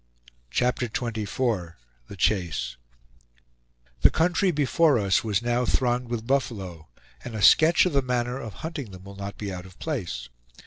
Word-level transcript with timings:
CHAPTER 0.49 0.87
XXIV 0.87 1.75
THE 2.07 2.15
CHASE 2.15 2.75
The 4.01 4.09
country 4.09 4.49
before 4.49 4.97
us 4.97 5.23
was 5.23 5.43
now 5.43 5.63
thronged 5.63 6.07
with 6.07 6.25
buffalo, 6.25 6.87
and 7.23 7.35
a 7.35 7.41
sketch 7.43 7.85
of 7.85 7.93
the 7.93 8.01
manner 8.01 8.39
of 8.39 8.51
hunting 8.65 8.89
them 8.89 9.03
will 9.03 9.15
not 9.15 9.37
be 9.37 9.53
out 9.53 9.67
of 9.67 9.77
place. 9.77 10.27